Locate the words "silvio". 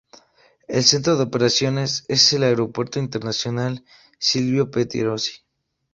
4.17-4.71